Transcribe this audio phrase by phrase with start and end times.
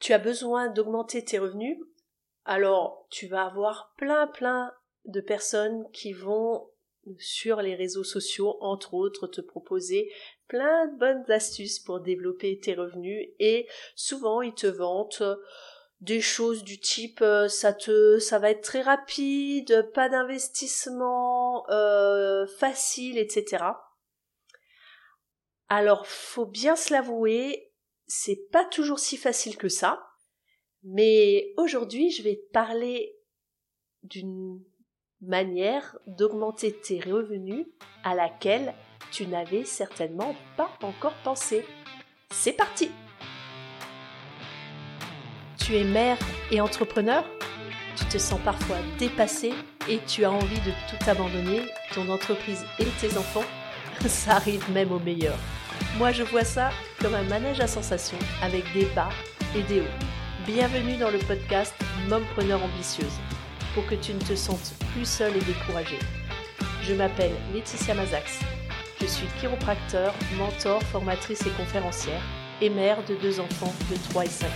[0.00, 1.78] tu as besoin d'augmenter tes revenus,
[2.44, 4.72] alors tu vas avoir plein plein
[5.04, 6.68] de personnes qui vont
[7.18, 10.12] sur les réseaux sociaux, entre autres, te proposer
[10.46, 15.22] plein de bonnes astuces pour développer tes revenus et souvent ils te vantent
[16.00, 22.46] des choses du type euh, ça te ça va être très rapide, pas d'investissement euh,
[22.46, 23.64] facile, etc.
[25.68, 27.67] Alors faut bien se l'avouer,
[28.08, 30.02] c'est pas toujours si facile que ça.
[30.82, 33.14] Mais aujourd'hui, je vais te parler
[34.02, 34.60] d'une
[35.20, 37.66] manière d'augmenter tes revenus
[38.04, 38.74] à laquelle
[39.10, 41.64] tu n'avais certainement pas encore pensé.
[42.30, 42.90] C'est parti
[45.58, 46.18] Tu es mère
[46.50, 47.24] et entrepreneur
[47.96, 49.52] Tu te sens parfois dépassé
[49.88, 51.62] et tu as envie de tout abandonner,
[51.94, 53.44] ton entreprise et tes enfants
[54.06, 55.36] Ça arrive même au meilleur.
[55.96, 56.70] Moi je vois ça
[57.00, 59.10] comme un manège à sensations avec des bas
[59.56, 60.04] et des hauts.
[60.46, 61.74] Bienvenue dans le podcast
[62.08, 63.18] Mompreneur ambitieuse
[63.74, 65.98] pour que tu ne te sentes plus seule et découragée.
[66.82, 68.40] Je m'appelle Laetitia Mazax.
[69.00, 72.22] Je suis chiropracteur, mentor, formatrice et conférencière
[72.60, 74.50] et mère de deux enfants de 3 et 5 ans.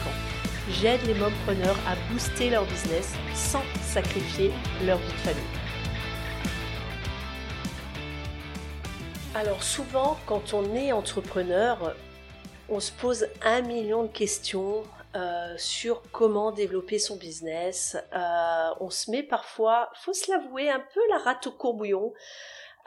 [0.71, 4.51] J'aide les mompreneurs à booster leur business sans sacrifier
[4.85, 5.43] leur vie de famille.
[9.35, 11.95] Alors souvent, quand on est entrepreneur,
[12.69, 17.97] on se pose un million de questions euh, sur comment développer son business.
[18.15, 22.13] Euh, on se met parfois, faut se l'avouer, un peu la rate au courbouillon.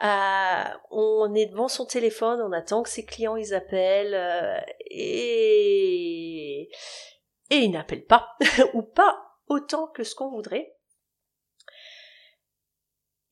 [0.02, 6.68] Euh, on est devant son téléphone, on attend que ses clients ils appellent et
[7.50, 8.36] et ils n'appellent pas
[8.74, 9.16] ou pas
[9.46, 10.76] autant que ce qu'on voudrait.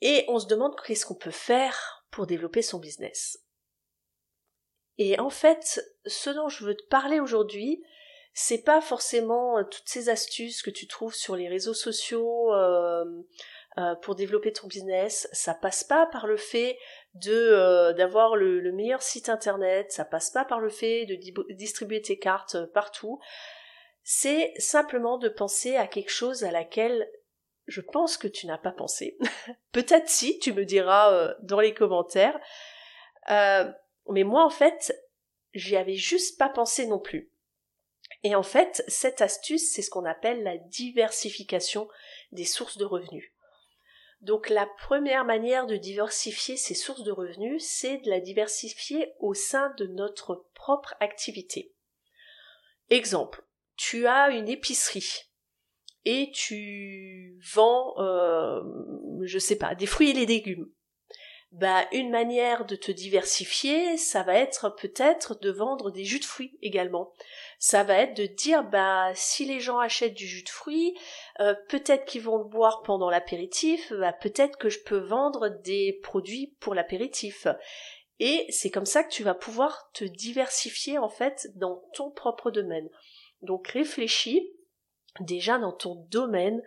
[0.00, 3.43] Et on se demande qu'est-ce qu'on peut faire pour développer son business.
[4.98, 7.82] Et en fait, ce dont je veux te parler aujourd'hui,
[8.34, 13.04] c'est pas forcément euh, toutes ces astuces que tu trouves sur les réseaux sociaux euh,
[13.78, 15.28] euh, pour développer ton business.
[15.32, 16.76] Ça passe pas par le fait
[17.14, 19.92] de d'avoir le, le, meilleur site internet.
[19.92, 23.20] Ça passe pas par le fait de distribuer tes cartes partout.
[24.02, 27.08] C'est simplement de penser à quelque chose à laquelle
[27.66, 29.16] je pense que tu n'as pas pensé.
[29.72, 32.38] Peut-être si, tu me diras dans les commentaires.
[34.10, 34.94] Mais moi, en fait,
[35.54, 37.30] j'y avais juste pas pensé non plus.
[38.22, 41.88] Et en fait, cette astuce, c'est ce qu'on appelle la diversification
[42.32, 43.32] des sources de revenus.
[44.20, 49.34] Donc la première manière de diversifier ces sources de revenus, c'est de la diversifier au
[49.34, 51.74] sein de notre propre activité.
[52.88, 53.44] Exemple,
[53.76, 55.24] tu as une épicerie
[56.06, 58.62] et tu vends, euh,
[59.22, 60.70] je sais pas, des fruits et des légumes.
[61.54, 66.24] Bah, une manière de te diversifier, ça va être peut-être de vendre des jus de
[66.24, 67.12] fruits également
[67.64, 70.94] ça va être de dire bah si les gens achètent du jus de fruits,
[71.40, 75.98] euh, peut-être qu'ils vont le boire pendant l'apéritif, bah, peut-être que je peux vendre des
[76.02, 77.46] produits pour l'apéritif.
[78.20, 82.50] Et c'est comme ça que tu vas pouvoir te diversifier en fait dans ton propre
[82.50, 82.90] domaine.
[83.40, 84.52] Donc réfléchis
[85.20, 86.62] déjà dans ton domaine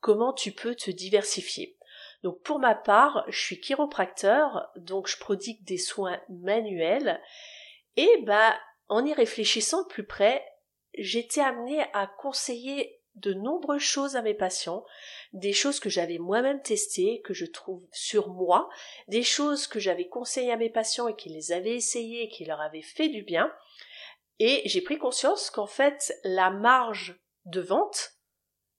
[0.00, 1.76] comment tu peux te diversifier.
[2.22, 7.20] Donc pour ma part, je suis chiropracteur, donc je prodigue des soins manuels.
[7.96, 8.56] Et bah
[8.88, 10.44] en y réfléchissant plus près,
[10.98, 14.84] j'étais amenée à conseiller de nombreuses choses à mes patients,
[15.32, 18.68] des choses que j'avais moi-même testées, que je trouve sur moi,
[19.08, 22.44] des choses que j'avais conseillées à mes patients et qui les avaient essayées et qui
[22.44, 23.52] leur avaient fait du bien.
[24.38, 28.12] Et j'ai pris conscience qu'en fait, la marge de vente,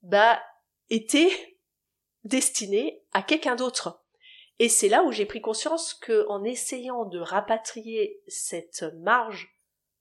[0.01, 0.41] bah,
[0.89, 1.29] était
[2.23, 4.03] destinée à quelqu'un d'autre.
[4.59, 9.57] Et c'est là où j'ai pris conscience que, en essayant de rapatrier cette marge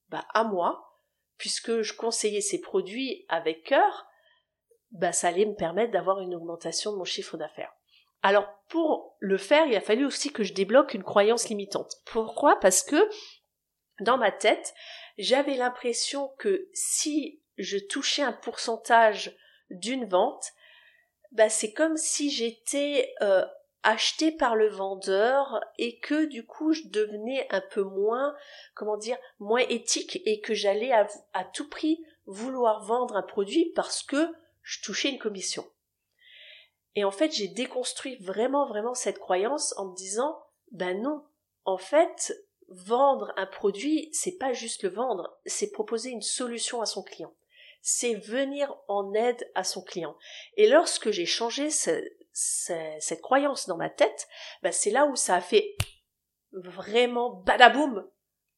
[0.08, 0.98] bah, à moi,
[1.38, 4.06] puisque je conseillais ces produits avec cœur,
[4.90, 7.72] bah, ça allait me permettre d'avoir une augmentation de mon chiffre d'affaires.
[8.22, 11.96] Alors pour le faire, il a fallu aussi que je débloque une croyance limitante.
[12.04, 12.58] Pourquoi?
[12.60, 13.08] Parce que
[14.00, 14.74] dans ma tête,
[15.16, 19.36] j'avais l'impression que si je touchais un pourcentage
[19.70, 20.52] d'une vente,
[21.32, 23.44] bah c'est comme si j'étais euh,
[23.82, 28.34] acheté par le vendeur et que du coup je devenais un peu moins
[28.74, 34.02] comment dire moins éthique et que j'allais à, tout prix vouloir vendre un produit parce
[34.02, 34.32] que
[34.62, 35.66] je touchais une commission.
[36.96, 40.38] Et en fait, j'ai déconstruit vraiment vraiment cette croyance en me disant
[40.72, 41.24] ben non,
[41.64, 42.32] en fait,
[42.68, 47.32] vendre un produit, c'est pas juste le vendre, c'est proposer une solution à son client.
[47.82, 50.16] C'est venir en aide à son client.
[50.56, 51.90] Et lorsque j'ai changé ce,
[52.32, 54.28] cette croyance dans ma tête,
[54.62, 55.76] bah, c'est là où ça a fait
[56.52, 58.06] vraiment badaboum,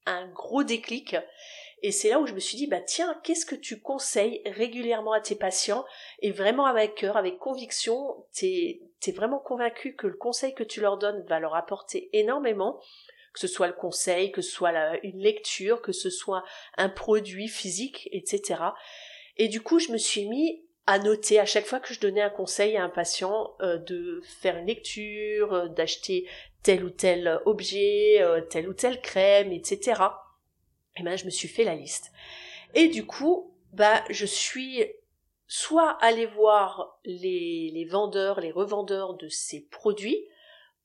[0.06, 1.16] un gros déclic.
[1.82, 5.12] Et c'est là où je me suis dit, bah tiens, qu'est-ce que tu conseilles régulièrement
[5.12, 5.84] à tes patients
[6.20, 10.80] et vraiment avec cœur, avec conviction, t'es es vraiment convaincu que le conseil que tu
[10.80, 12.80] leur donnes va leur apporter énormément,
[13.34, 14.72] que ce soit le conseil, que ce soit
[15.02, 16.44] une lecture, que ce soit
[16.76, 18.62] un produit physique, etc.
[19.36, 22.22] Et du coup, je me suis mis à noter à chaque fois que je donnais
[22.22, 26.28] un conseil à un patient euh, de faire une lecture, euh, d'acheter
[26.62, 30.02] tel ou tel objet, euh, telle ou telle crème, etc.
[30.96, 32.12] Et ben je me suis fait la liste.
[32.74, 34.84] Et du coup, bah je suis
[35.46, 40.26] soit allé voir les, les vendeurs, les revendeurs de ces produits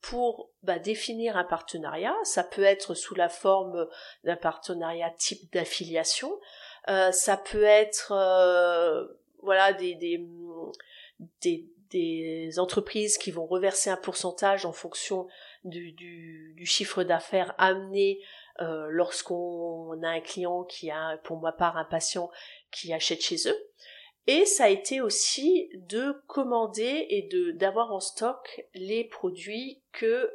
[0.00, 2.14] pour bah, définir un partenariat.
[2.22, 3.88] Ça peut être sous la forme
[4.24, 6.38] d'un partenariat type d'affiliation.
[7.12, 8.12] Ça peut être
[9.42, 10.18] voilà des,
[12.58, 15.26] entreprises qui vont reverser un pourcentage en fonction
[15.64, 18.20] du, du, chiffre d'affaires amené
[18.60, 22.30] euh, lorsqu'on a un client qui a, pour ma part, un patient
[22.70, 23.56] qui achète chez eux.
[24.26, 30.30] Et ça a été aussi de commander et de d'avoir en stock les produits que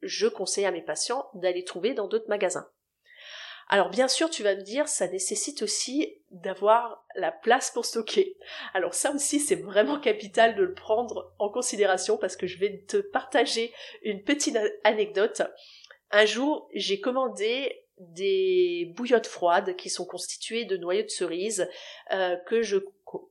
[0.00, 2.68] je conseille à mes patients d'aller trouver dans d'autres magasins.
[3.72, 8.36] Alors bien sûr, tu vas me dire, ça nécessite aussi d'avoir la place pour stocker.
[8.74, 12.84] Alors ça aussi, c'est vraiment capital de le prendre en considération parce que je vais
[12.86, 13.72] te partager
[14.02, 15.40] une petite anecdote.
[16.10, 21.66] Un jour, j'ai commandé des bouillottes froides qui sont constituées de noyaux de cerise
[22.12, 22.76] euh, que je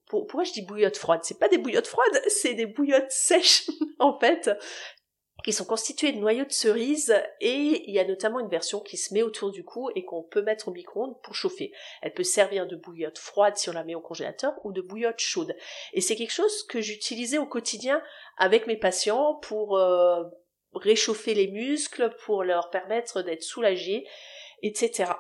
[0.08, 1.22] pourquoi je dis bouillottes froides?
[1.24, 4.50] C'est pas des bouillottes froides, c'est des bouillottes sèches en fait
[5.44, 8.98] qui sont constitués de noyaux de cerise et il y a notamment une version qui
[8.98, 11.72] se met autour du cou et qu'on peut mettre au micro-ondes pour chauffer.
[12.02, 15.20] Elle peut servir de bouillotte froide si on la met au congélateur ou de bouillotte
[15.20, 15.56] chaude.
[15.94, 18.02] Et c'est quelque chose que j'utilisais au quotidien
[18.38, 20.24] avec mes patients pour euh,
[20.74, 24.08] réchauffer les muscles, pour leur permettre d'être soulagés,
[24.62, 25.14] etc.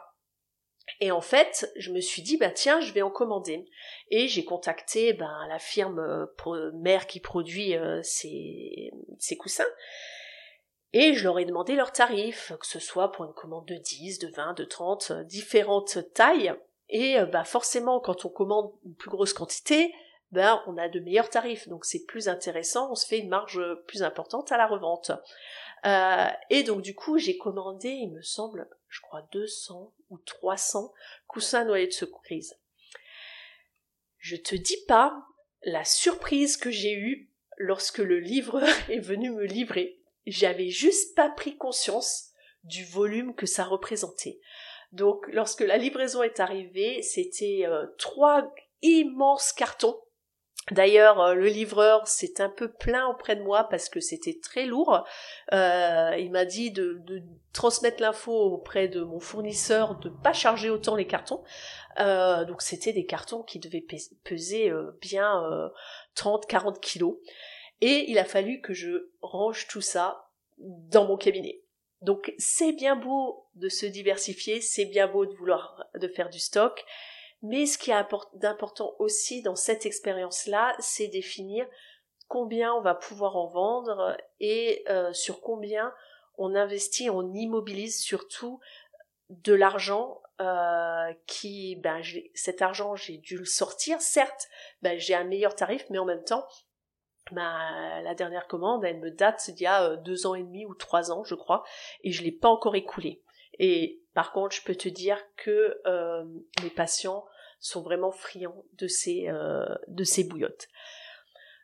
[0.99, 3.65] Et en fait, je me suis dit, bah tiens, je vais en commander.
[4.09, 9.63] Et j'ai contacté ben, la firme euh, mère qui produit euh, ces, ces coussins.
[10.93, 14.19] Et je leur ai demandé leurs tarifs, que ce soit pour une commande de 10,
[14.19, 16.53] de 20, de 30, euh, différentes tailles.
[16.93, 19.93] Et bah forcément, quand on commande une plus grosse quantité,
[20.33, 23.61] ben on a de meilleurs tarifs, donc c'est plus intéressant, on se fait une marge
[23.87, 25.13] plus importante à la revente.
[25.83, 30.93] Et donc du coup, j'ai commandé, il me semble, je crois 200 ou 300
[31.27, 32.57] coussins noyés de cerise.
[34.19, 35.25] Je te dis pas
[35.63, 39.99] la surprise que j'ai eue lorsque le livreur est venu me livrer.
[40.27, 42.29] J'avais juste pas pris conscience
[42.63, 44.39] du volume que ça représentait.
[44.91, 49.99] Donc lorsque la livraison est arrivée, c'était euh, trois immenses cartons
[50.71, 54.65] D'ailleurs, euh, le livreur s'est un peu plaint auprès de moi parce que c'était très
[54.65, 55.05] lourd.
[55.51, 57.01] Euh, il m'a dit de,
[57.51, 61.43] transmettre l'info auprès de mon fournisseur de pas charger autant les cartons.
[61.99, 63.85] Euh, donc c'était des cartons qui devaient
[64.23, 64.71] peser
[65.01, 65.43] bien
[66.15, 67.17] 30-40 kilos.
[67.81, 71.61] Et il a fallu que je range tout ça dans mon cabinet.
[72.01, 76.39] Donc c'est bien beau de se diversifier, c'est bien beau de vouloir de faire du
[76.39, 76.85] stock,
[77.41, 78.05] mais ce qui est
[78.35, 81.65] d'important aussi dans cette expérience-là, c'est définir
[82.27, 85.93] combien on va pouvoir en vendre et euh, sur combien
[86.37, 88.59] on investit, on immobilise surtout
[89.29, 92.01] de l'argent euh, qui, ben,
[92.33, 94.01] cet argent, j'ai dû le sortir.
[94.01, 94.47] Certes,
[94.81, 96.45] ben, j'ai un meilleur tarif, mais en même temps,
[97.31, 100.65] ben, la dernière commande, elle me date d'il y a euh, deux ans et demi
[100.65, 101.63] ou trois ans, je crois,
[102.03, 103.21] et je l'ai pas encore écoulé.
[103.59, 106.25] Et par contre, je peux te dire que euh,
[106.63, 107.25] les patients
[107.61, 110.67] sont vraiment friands de ces, euh, de ces bouillottes.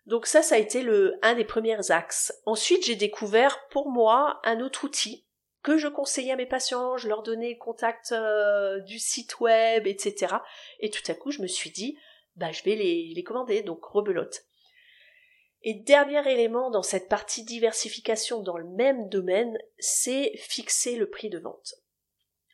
[0.05, 2.33] Donc ça, ça a été le, un des premiers axes.
[2.45, 5.25] Ensuite, j'ai découvert pour moi un autre outil
[5.63, 10.35] que je conseillais à mes patients, je leur donnais contact euh, du site web, etc.
[10.79, 11.97] Et tout à coup, je me suis dit,
[12.37, 14.45] bah, je vais les, les commander, donc rebelote.
[15.63, 21.29] Et dernier élément dans cette partie diversification dans le même domaine, c'est fixer le prix
[21.29, 21.73] de vente.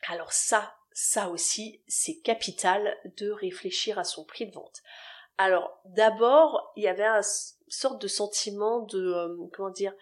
[0.07, 4.81] Alors ça, ça aussi, c'est capital de réfléchir à son prix de vente.
[5.38, 7.21] Alors, d'abord, il y avait une
[7.67, 9.93] sorte de sentiment de, euh, comment dire,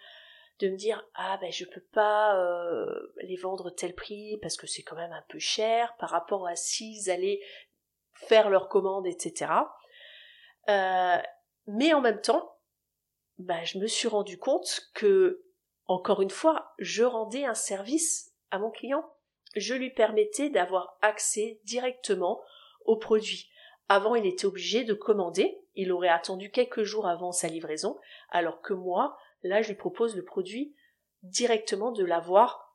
[0.62, 4.66] de me dire ah ben je peux pas euh, les vendre tel prix parce que
[4.66, 7.40] c'est quand même un peu cher par rapport à s'ils allaient
[8.12, 9.52] faire leur commande etc
[10.68, 11.18] euh,
[11.66, 12.56] mais en même temps
[13.38, 15.44] ben, je me suis rendu compte que
[15.86, 19.04] encore une fois je rendais un service à mon client
[19.54, 22.40] je lui permettais d'avoir accès directement
[22.84, 23.50] au produit.
[23.88, 27.98] Avant, il était obligé de commander, il aurait attendu quelques jours avant sa livraison,
[28.30, 30.74] alors que moi, là, je lui propose le produit
[31.22, 32.72] directement de l'avoir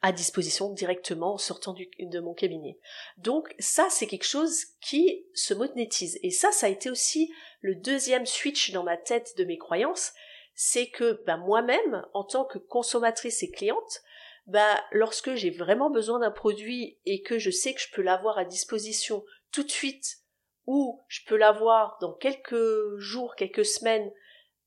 [0.00, 2.78] à disposition directement en sortant de mon cabinet.
[3.18, 6.18] Donc ça, c'est quelque chose qui se monétise.
[6.22, 10.12] Et ça, ça a été aussi le deuxième switch dans ma tête de mes croyances,
[10.54, 14.02] c'est que bah, moi-même, en tant que consommatrice et cliente,
[14.46, 18.38] bah, lorsque j'ai vraiment besoin d'un produit et que je sais que je peux l'avoir
[18.38, 20.18] à disposition tout de suite
[20.66, 24.10] ou je peux l'avoir dans quelques jours, quelques semaines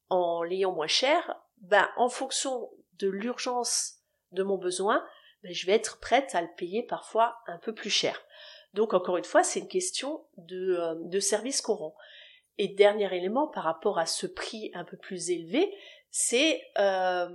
[0.09, 3.99] en l'ayant moins cher, bah, en fonction de l'urgence
[4.31, 5.05] de mon besoin,
[5.43, 8.21] bah, je vais être prête à le payer parfois un peu plus cher.
[8.73, 11.95] Donc encore une fois, c'est une question de, euh, de service qu'on rend.
[12.57, 15.73] Et dernier élément par rapport à ce prix un peu plus élevé,
[16.09, 17.27] c'est euh,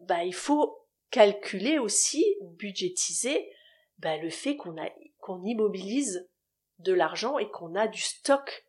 [0.00, 0.83] bah, il faut
[1.14, 3.48] calculer aussi, budgétiser
[3.98, 4.90] bah, le fait qu'on a
[5.20, 6.28] qu'on immobilise
[6.80, 8.66] de l'argent et qu'on a du stock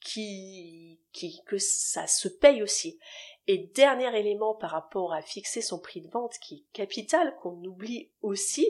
[0.00, 2.98] qui, qui que ça se paye aussi.
[3.46, 7.62] Et dernier élément par rapport à fixer son prix de vente qui est capital, qu'on
[7.62, 8.68] oublie aussi,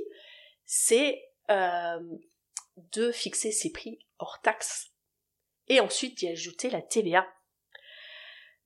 [0.66, 1.99] c'est euh,
[2.92, 4.92] de fixer ses prix hors taxe
[5.68, 7.26] et ensuite d'y ajouter la TVA.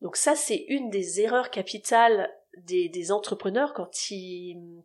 [0.00, 4.82] Donc ça, c'est une des erreurs capitales des, entrepreneurs quand ils,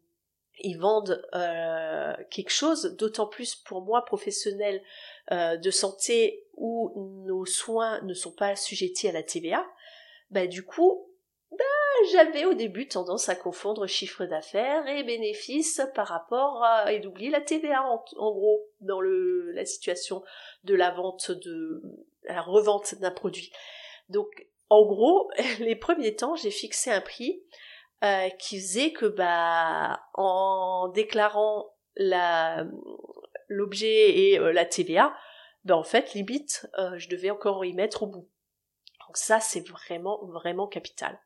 [0.77, 4.81] vendent euh, quelque chose, d'autant plus pour moi professionnel
[5.31, 9.65] euh, de santé où nos soins ne sont pas assujettis à la TVA,
[10.31, 11.07] bah du coup,
[11.51, 11.65] bah,
[12.11, 17.29] j'avais au début tendance à confondre chiffre d'affaires et bénéfices par rapport à et d'oublier
[17.29, 20.23] la TVA en, gros dans le la situation
[20.63, 21.81] de la vente de
[22.23, 23.51] la revente d'un produit.
[24.09, 25.29] Donc en gros,
[25.59, 27.43] les premiers temps, j'ai fixé un prix
[28.03, 32.65] euh, qui faisait que bah en déclarant la
[33.47, 35.15] l'objet et euh, la TVA,
[35.63, 38.29] ben en fait limite euh, je devais encore y mettre au bout.
[39.07, 41.17] Donc ça c'est vraiment vraiment capital.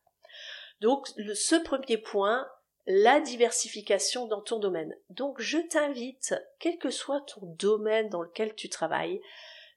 [0.80, 2.48] Donc ce premier point,
[2.86, 4.96] la diversification dans ton domaine.
[5.10, 9.22] Donc je t'invite, quel que soit ton domaine dans lequel tu travailles,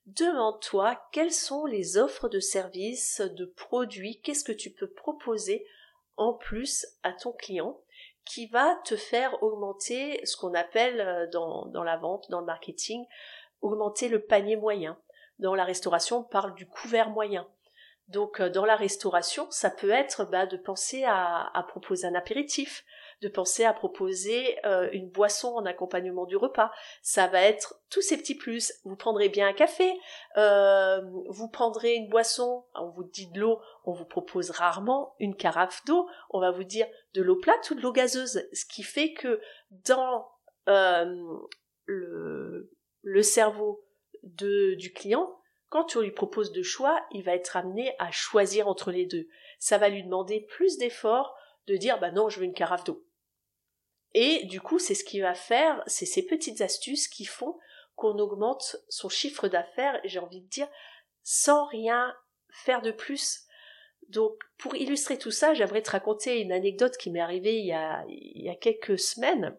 [0.06, 5.66] demande-toi quelles sont les offres de services, de produits, qu'est-ce que tu peux proposer
[6.16, 7.80] en plus à ton client
[8.24, 13.04] qui va te faire augmenter ce qu'on appelle euh, dans, la vente, dans le marketing,
[13.60, 14.98] augmenter le panier moyen.
[15.38, 17.48] Dans la restauration, on parle du couvert moyen.
[18.08, 22.84] Donc euh, dans la restauration, ça peut être bah, de penser à, proposer un apéritif,
[23.22, 26.72] de penser à proposer euh, une boisson en accompagnement du repas.
[27.02, 28.72] Ça va être tous ces petits plus.
[28.84, 29.94] Vous prendrez bien un café,
[30.36, 35.36] euh, vous prendrez une boisson, on vous dit de l'eau, on vous propose rarement une
[35.36, 38.44] carafe d'eau, on va vous dire de l'eau plate ou de l'eau gazeuse.
[38.52, 40.28] Ce qui fait que dans
[40.68, 41.38] euh,
[41.84, 43.84] le, cerveau
[44.24, 45.32] de, du client,
[45.68, 49.28] quand on lui propose de choix, il va être amené à choisir entre les deux.
[49.60, 51.36] Ça va lui demander plus d'efforts
[51.68, 53.04] de dire bah non, je veux une carafe d'eau.
[54.14, 57.56] Et du coup, c'est ce qui va faire, c'est ces petites astuces qui font
[57.94, 60.68] qu'on augmente son chiffre d'affaires, j'ai envie de dire,
[61.22, 62.14] sans rien
[62.50, 63.46] faire de plus.
[64.08, 68.48] Donc, pour illustrer tout ça, j'aimerais te raconter une anecdote qui m'est arrivée il y,
[68.48, 69.56] a, quelques semaines.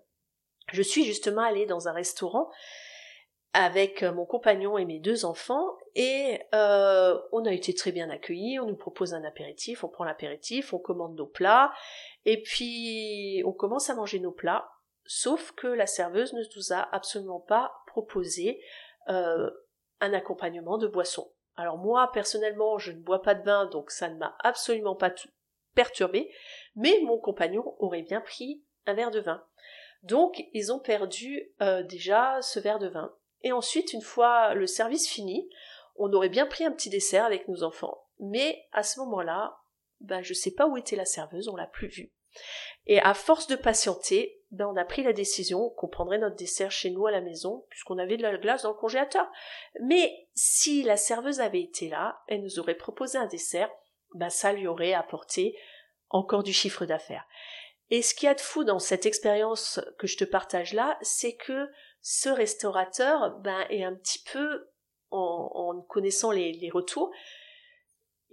[0.71, 2.49] Je suis justement allée dans un restaurant
[3.53, 8.59] avec mon compagnon et mes deux enfants et euh, on a été très bien accueillis,
[8.59, 11.71] on nous propose un apéritif, on prend l'apéritif, on commande nos plats
[12.25, 14.69] et puis on commence à manger nos plats,
[15.05, 18.61] sauf que la serveuse ne nous a absolument pas proposé
[19.09, 19.49] euh,
[19.99, 21.31] un accompagnement de boisson.
[21.55, 25.13] Alors moi personnellement je ne bois pas de vin donc ça ne m'a absolument pas
[25.75, 26.31] perturbé,
[26.75, 29.43] mais mon compagnon aurait bien pris un verre de vin.
[30.03, 33.13] Donc ils ont perdu euh, déjà ce verre de vin.
[33.41, 35.49] Et ensuite, une fois le service fini,
[35.95, 38.05] on aurait bien pris un petit dessert avec nos enfants.
[38.19, 39.57] Mais à ce moment-là,
[40.03, 42.11] ben, je sais pas où était la serveuse, on l'a plus vue.
[42.85, 46.71] Et à force de patienter, ben, on a pris la décision qu'on prendrait notre dessert
[46.71, 49.27] chez nous à la maison, puisqu'on avait de la glace dans le congélateur.
[49.81, 53.71] Mais si la serveuse avait été là, elle nous aurait proposé un dessert,
[54.13, 55.57] ben, ça lui aurait apporté
[56.09, 57.25] encore du chiffre d'affaires.
[57.89, 60.97] Et ce qu'il y a de fou dans cette expérience que je te partage là,
[61.01, 61.69] c'est que
[62.01, 64.67] ce restaurateur ben, est un petit peu,
[65.11, 67.11] en, connaissant les retours,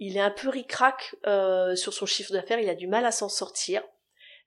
[0.03, 3.11] il est un peu ricrac euh, sur son chiffre d'affaires, il a du mal à
[3.11, 3.83] s'en sortir.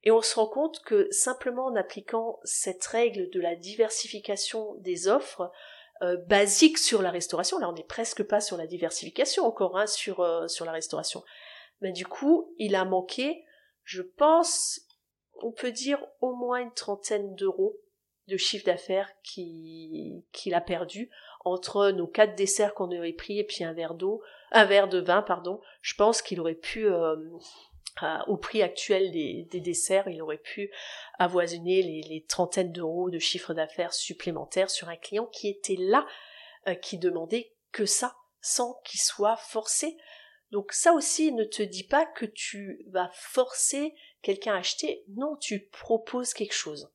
[0.03, 5.07] Et on se rend compte que simplement en appliquant cette règle de la diversification des
[5.07, 5.53] offres
[6.03, 9.87] euh, basique sur la restauration, là on n'est presque pas sur la diversification encore hein,
[9.87, 11.23] sur, euh, sur la restauration,
[11.81, 13.45] mais du coup il a manqué,
[13.85, 14.81] je pense,
[15.41, 17.77] on peut dire au moins une trentaine d'euros
[18.27, 21.11] de chiffre d'affaires qu'il a perdu
[21.45, 24.21] entre nos quatre desserts qu'on aurait pris et puis un verre d'eau,
[24.55, 27.17] un verre de vin, pardon, je pense qu'il aurait pu euh,
[28.27, 30.73] au prix actuel des, desserts, il aurait pu
[31.19, 36.07] avoisiner les, trentaines d'euros de chiffre d'affaires supplémentaires sur un client qui était là,
[36.69, 39.97] euh, qui demandait que ça, sans qu'il soit forcé.
[40.53, 45.05] Donc ça aussi, ne te dis pas que tu vas forcer quelqu'un à acheter.
[45.09, 46.93] Non, tu proposes quelque chose.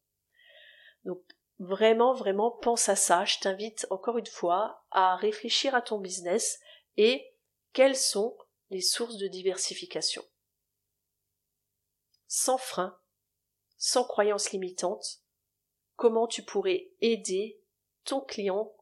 [1.03, 1.21] Donc
[1.59, 3.25] vraiment, vraiment, pense à ça.
[3.25, 6.59] Je t'invite encore une fois à réfléchir à ton business
[6.95, 7.33] et
[7.73, 8.37] quelles sont
[8.69, 10.23] les sources de diversification?
[12.27, 12.99] Sans frein,
[13.77, 15.21] sans croyance limitante,
[15.95, 17.61] comment tu pourrais aider
[18.03, 18.75] ton client,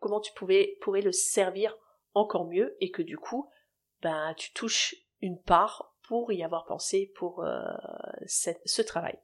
[0.00, 1.76] comment tu pourrais le servir
[2.14, 3.50] encore mieux et que du coup,
[4.02, 7.60] ben, tu touches une part pour y avoir pensé pour euh,
[8.26, 9.18] ce travail?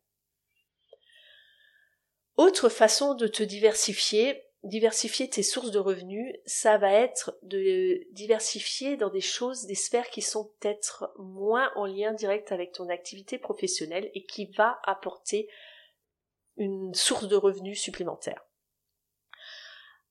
[2.36, 8.96] Autre façon de te diversifier, diversifier tes sources de revenus, ça va être de diversifier
[8.96, 13.38] dans des choses, des sphères qui sont peut-être moins en lien direct avec ton activité
[13.38, 15.48] professionnelle et qui va apporter
[16.56, 18.44] une source de revenus supplémentaire.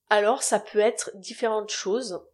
[0.08, 2.24] Alors ça peut être différentes choses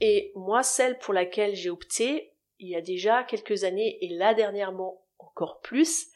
[0.00, 4.34] et moi celle pour laquelle j'ai opté il y a déjà quelques années et là
[4.34, 6.08] dernièrement encore plus,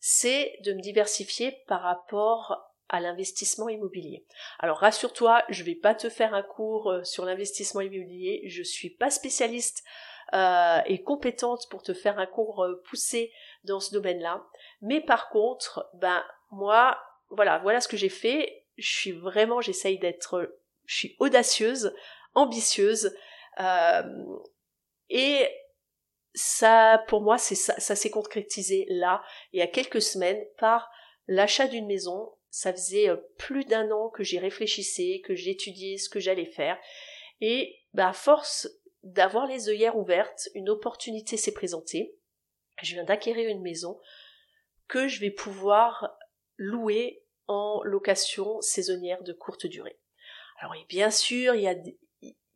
[0.00, 4.24] c'est de me diversifier par rapport à l'investissement immobilier.
[4.58, 8.90] Alors rassure-toi, je vais pas te faire un cours euh, sur l'investissement immobilier, je suis
[8.90, 9.84] pas spécialiste
[10.34, 13.32] euh, et compétente pour te faire un cours euh, poussé
[13.64, 14.44] dans ce domaine-là.
[14.80, 16.98] Mais par contre, ben moi,
[17.30, 18.64] voilà, voilà ce que j'ai fait.
[18.76, 20.54] Je suis vraiment, j'essaye d'être,
[20.86, 21.94] je suis audacieuse,
[22.34, 23.12] ambitieuse,
[25.08, 25.48] et
[26.34, 30.88] ça, pour moi, c'est ça, ça s'est concrétisé là, il y a quelques semaines, par
[31.26, 36.08] l'achat d'une maison ça faisait euh, plus d'un an que j'y réfléchissais, que j'étudiais ce
[36.08, 36.78] que j'allais faire.
[37.40, 38.68] Et bah, à force
[39.02, 42.16] d'avoir les œillères ouvertes, une opportunité s'est présentée.
[42.82, 43.98] Je viens d'acquérir une maison
[44.86, 46.16] que je vais pouvoir
[46.56, 49.98] louer en location saisonnière de courte durée.
[50.58, 51.96] Alors bien sûr, il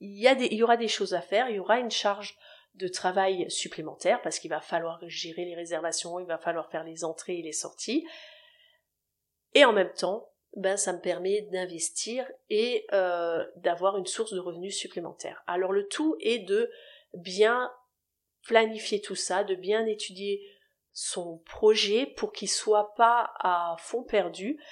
[0.01, 2.37] y, aura des choses à faire, il y aura une charge
[2.75, 7.05] de travail supplémentaire parce qu'il va falloir gérer les réservations, il va falloir faire les
[7.05, 8.07] entrées et les sorties,
[9.55, 14.41] et en même temps, ben ça me permet d'investir et euh, d'avoir une source de
[14.41, 15.43] revenus supplémentaire.
[15.47, 16.71] Alors le tout est de
[17.15, 17.73] bien
[18.43, 20.43] planifier tout ça, de bien étudier
[20.93, 24.63] son projet pour qu'il soit pas à fond perdu.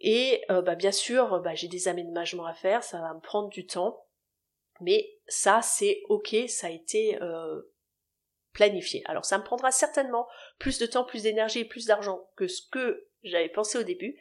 [0.00, 3.48] Et euh, ben, bien sûr, ben, j'ai des aménagements à faire, ça va me prendre
[3.48, 4.06] du temps,
[4.80, 7.60] mais ça c'est ok, ça a été euh,
[8.54, 9.02] planifié.
[9.04, 10.26] Alors ça me prendra certainement
[10.58, 14.18] plus de temps, plus d'énergie et plus d'argent que ce que j'avais pensé au début,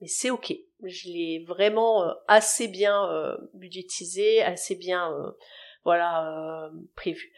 [0.00, 0.52] mais c'est ok.
[0.82, 5.30] Je l'ai vraiment euh, assez bien euh, budgétisé, assez bien euh,
[5.84, 7.32] voilà prévu.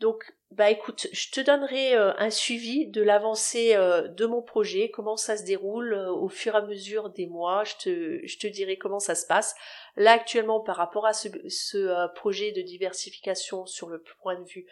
[0.00, 5.36] Donc bah écoute, je te donnerai un suivi de l'avancée de mon projet, comment ça
[5.36, 9.00] se déroule au fur et à mesure des mois, je te, je te dirai comment
[9.00, 9.56] ça se passe.
[9.96, 14.66] Là actuellement par rapport à ce, ce projet de diversification sur le point de vue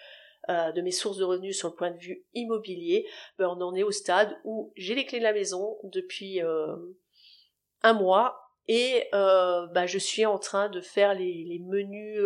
[0.49, 3.07] euh, de mes sources de revenus sur le point de vue immobilier,
[3.39, 6.75] ben on en est au stade où j'ai les clés de la maison depuis euh,
[7.83, 12.25] un mois et euh, ben je suis en train de faire les, menus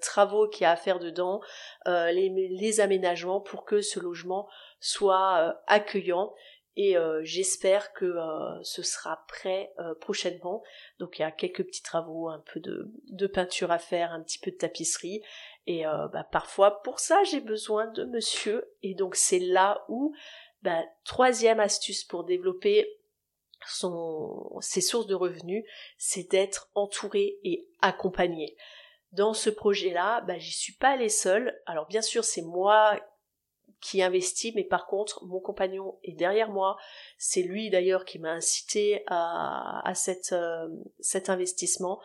[0.00, 1.42] travaux qu'il y a à faire dedans,
[1.84, 4.48] les, aménagements pour que ce logement
[4.80, 6.32] soit accueillant
[6.76, 8.14] et j'espère que
[8.62, 10.62] ce sera prêt prochainement.
[11.00, 14.38] Donc il y a quelques petits travaux, un peu de, peinture à faire, un petit
[14.38, 15.22] peu de tapisserie
[15.68, 18.74] et euh, bah, parfois, pour ça, j'ai besoin de monsieur.
[18.82, 20.14] Et donc, c'est là où,
[20.62, 22.88] bah, troisième astuce pour développer
[24.60, 25.62] ses sources de revenus,
[25.98, 28.56] c'est d'être entouré et accompagné.
[29.12, 31.60] Dans ce projet-là, bah, j'y suis pas allée seule.
[31.66, 32.98] Alors, bien sûr, c'est moi
[33.82, 36.78] qui investis, mais par contre, mon compagnon est derrière moi.
[37.18, 39.92] C'est lui d'ailleurs qui m'a incité à,
[40.32, 40.68] euh,
[41.00, 42.00] cet investissement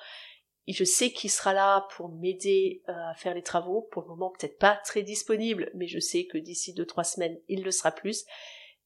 [0.71, 3.81] je sais qu'il sera là pour m'aider euh, à faire les travaux.
[3.91, 7.37] Pour le moment, peut-être pas très disponible, mais je sais que d'ici deux trois semaines,
[7.49, 8.25] il le sera plus.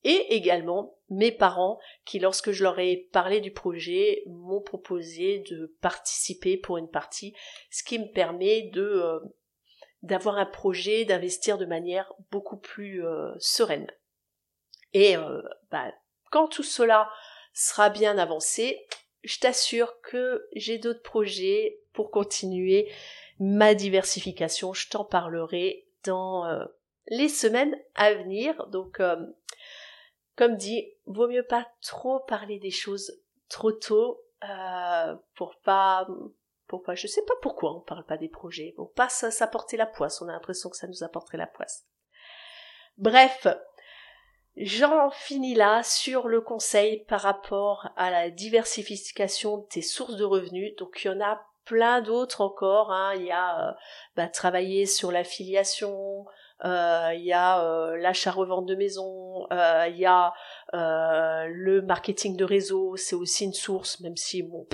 [0.04, 5.76] Et également mes parents qui, lorsque je leur ai parlé du projet, m'ont proposé de
[5.82, 7.36] participer pour une partie,
[7.70, 9.20] ce qui me permet de euh,
[10.04, 13.92] d'avoir un projet, d'investir de manière beaucoup plus euh, sereine.
[14.94, 15.16] Et
[15.70, 15.92] bah,
[16.32, 17.10] quand tout cela
[17.54, 18.88] sera bien avancé,
[19.28, 22.90] je t'assure que j'ai d'autres projets pour continuer
[23.40, 24.74] ma diversification.
[24.74, 26.66] Je t'en parlerai dans euh,
[27.08, 28.68] les semaines à venir.
[28.68, 29.18] Donc, euh,
[30.36, 36.08] comme dit, vaut mieux pas trop parler des choses trop tôt euh, pour pas
[36.68, 39.86] pour pas je sais pas pourquoi on parle pas des projets pour pas s'apporter la
[39.86, 41.88] poisse on a l'impression que ça nous apporterait la poisse
[42.98, 43.48] Bref,
[44.60, 50.24] J'en finis là sur le conseil par rapport à la diversification de tes sources de
[50.24, 50.76] revenus.
[50.78, 52.92] Donc il y en a plein d'autres encore.
[52.92, 53.14] Hein.
[53.18, 53.72] Il y a euh,
[54.16, 56.26] bah, travailler sur l'affiliation,
[56.66, 60.34] euh, il y a euh, l'achat-revente de maison, il y a
[60.74, 64.66] le marketing de réseau, c'est aussi une source, même si bon,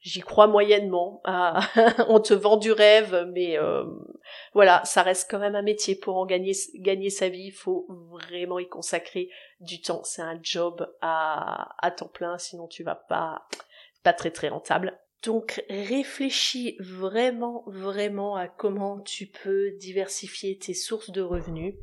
[0.00, 1.20] j'y crois moyennement.
[1.24, 1.60] Ah,
[2.08, 3.84] on te vend du rêve, mais euh,
[4.54, 7.46] voilà, ça reste quand même un métier pour en gagner sa vie.
[7.46, 9.30] Il faut vraiment y consacrer
[9.60, 10.02] du temps.
[10.04, 13.46] C'est un job à, à temps plein, sinon tu vas pas
[14.02, 14.98] pas très très rentable.
[15.24, 21.74] Donc réfléchis vraiment vraiment à comment tu peux diversifier tes sources de revenus,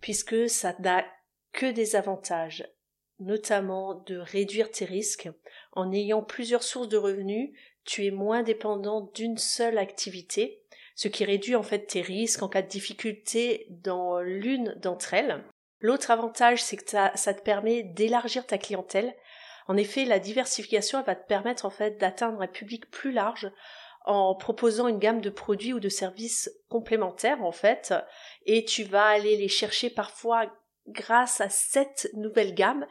[0.00, 1.04] puisque ça n'a
[1.52, 2.66] que des avantages
[3.24, 5.28] notamment de réduire tes risques.
[5.72, 7.50] En ayant plusieurs sources de revenus,
[7.84, 10.62] tu es moins dépendant d'une seule activité,
[10.94, 15.42] ce qui réduit en fait tes risques en cas de difficulté dans l'une d'entre elles.
[15.80, 19.14] L'autre avantage, c'est que ça te permet d'élargir ta clientèle.
[19.66, 23.50] En effet, la diversification va te permettre en fait d'atteindre un public plus large
[24.04, 27.94] en proposant une gamme de produits ou de services complémentaires en fait,
[28.46, 30.46] et tu vas aller les chercher parfois
[30.88, 32.86] grâce à cette nouvelle gamme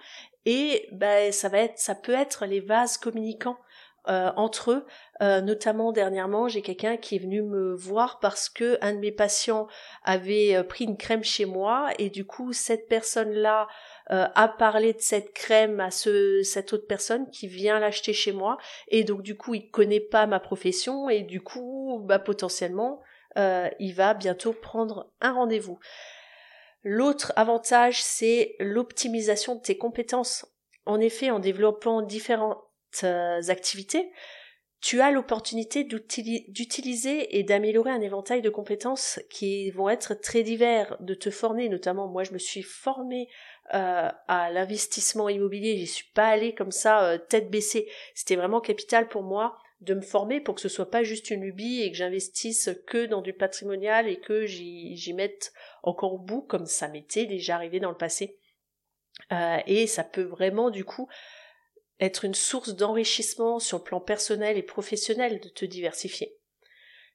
[0.46, 3.58] et ben ça va être ça peut être les vases communicants
[4.10, 4.86] euh, entre eux.
[5.22, 9.12] Euh, notamment dernièrement, j'ai quelqu'un qui est venu me voir parce que un de mes
[9.12, 9.68] patients
[10.04, 13.68] avait euh, pris une crème chez moi et du coup cette personne-là
[14.08, 18.58] a parlé de cette crème à ce cette autre personne qui vient l'acheter chez moi
[18.90, 23.00] et donc du coup il connaît pas ma profession et du coup bah potentiellement
[23.38, 25.80] il va bientôt prendre un rendez-vous.
[26.84, 30.46] L'autre avantage, c'est l'optimisation de tes compétences.
[30.86, 32.58] En effet, en développant différentes
[33.04, 34.12] euh, activités,
[34.82, 40.98] tu as l'opportunité d'utiliser et d'améliorer un éventail de compétences qui vont être très divers,
[41.00, 43.30] de te former, notamment moi je me suis formée
[43.76, 48.60] euh, à l'investissement immobilier, j'y suis pas allée comme ça euh, tête baissée, c'était vraiment
[48.60, 51.92] capital pour moi de me former pour que ce soit pas juste une lubie et
[51.92, 56.88] que j'investisse que dans du patrimonial et que j'y mette encore au bout comme ça
[56.88, 58.40] m'était déjà arrivé dans le passé.
[59.32, 61.10] Euh, et ça peut vraiment du coup
[62.00, 66.38] être une source d'enrichissement sur le plan personnel et professionnel de te diversifier.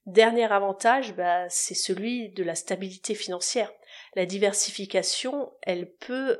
[0.06, 3.72] Dernier avantage, bah, c'est celui de la stabilité financière.
[4.14, 6.38] La diversification, elle peut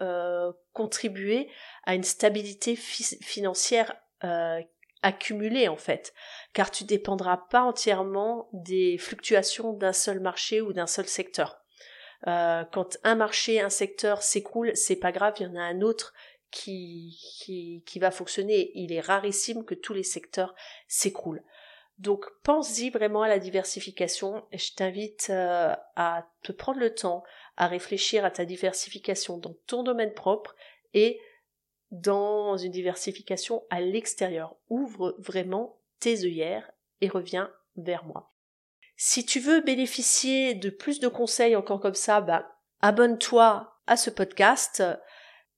[0.00, 1.50] euh, contribuer
[1.84, 4.62] à une stabilité financière euh,
[5.02, 6.14] accumuler en fait,
[6.52, 11.58] car tu dépendras pas entièrement des fluctuations d'un seul marché ou d'un seul secteur.
[12.28, 15.80] Euh, quand un marché, un secteur s'écroule, c'est pas grave, il y en a un
[15.80, 16.14] autre
[16.50, 17.18] qui,
[17.86, 18.70] qui, va fonctionner.
[18.74, 20.54] Il est rarissime que tous les secteurs
[20.86, 21.42] s'écroulent.
[21.98, 24.44] Donc pense-y vraiment à la diversification.
[24.52, 27.24] Je t'invite euh, à te prendre le temps
[27.56, 30.54] à réfléchir à ta diversification dans ton domaine propre
[30.94, 31.18] et
[31.92, 34.56] dans une diversification à l'extérieur.
[34.70, 38.32] Ouvre vraiment tes œillères et reviens vers moi.
[38.96, 44.10] Si tu veux bénéficier de plus de conseils encore comme ça, bah, abonne-toi à ce
[44.10, 44.82] podcast.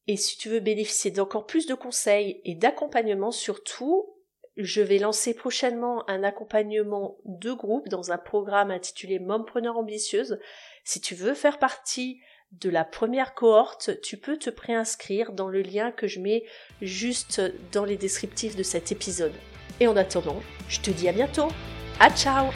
[0.07, 4.14] Et si tu veux bénéficier d'encore plus de conseils et d'accompagnement surtout,
[4.57, 10.38] je vais lancer prochainement un accompagnement de groupe dans un programme intitulé Mompreneur ambitieuse.
[10.85, 12.20] Si tu veux faire partie
[12.61, 16.45] de la première cohorte, tu peux te préinscrire dans le lien que je mets
[16.83, 19.33] juste dans les descriptifs de cet épisode.
[19.81, 21.49] Et en attendant, je te dis à bientôt.
[22.01, 22.47] À ciao